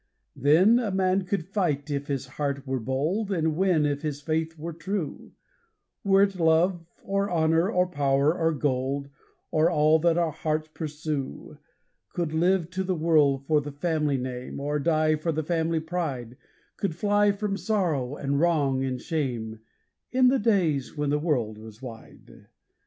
[0.35, 4.57] Then a man could fight if his heart were bold, and win if his faith
[4.57, 5.33] were true
[6.03, 9.09] Were it love, or honour, or power, or gold,
[9.51, 11.59] or all that our hearts pursue;
[12.13, 16.35] Could live to the world for the family name, or die for the family pride,
[16.77, 19.59] Could fly from sorrow, and wrong, and shame
[20.11, 22.47] in the days when the world was wide.